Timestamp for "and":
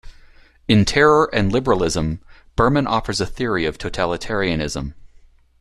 1.31-1.51